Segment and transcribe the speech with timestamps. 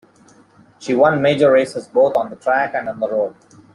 [0.79, 3.35] She won major races both on the track, and on the road.